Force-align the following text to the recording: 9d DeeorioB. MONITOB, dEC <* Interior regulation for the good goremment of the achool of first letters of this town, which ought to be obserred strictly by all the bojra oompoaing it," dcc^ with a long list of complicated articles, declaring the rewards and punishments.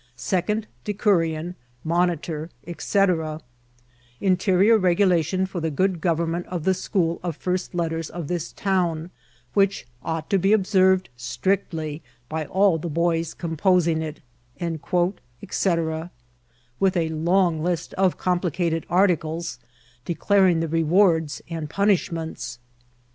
9d 0.17 0.65
DeeorioB. 0.83 1.53
MONITOB, 1.85 2.49
dEC 2.65 3.41
<* 3.79 4.19
Interior 4.27 4.77
regulation 4.79 5.45
for 5.45 5.61
the 5.61 5.69
good 5.69 6.01
goremment 6.01 6.43
of 6.47 6.63
the 6.63 6.71
achool 6.73 7.19
of 7.21 7.35
first 7.37 7.75
letters 7.75 8.09
of 8.09 8.27
this 8.27 8.51
town, 8.51 9.11
which 9.53 9.85
ought 10.01 10.27
to 10.27 10.39
be 10.39 10.53
obserred 10.53 11.05
strictly 11.15 12.01
by 12.29 12.45
all 12.47 12.79
the 12.79 12.89
bojra 12.89 13.35
oompoaing 13.35 14.01
it," 14.01 14.21
dcc^ 14.59 16.09
with 16.79 16.97
a 16.97 17.09
long 17.09 17.61
list 17.61 17.93
of 17.93 18.17
complicated 18.17 18.87
articles, 18.89 19.59
declaring 20.03 20.61
the 20.61 20.67
rewards 20.67 21.43
and 21.47 21.69
punishments. 21.69 22.57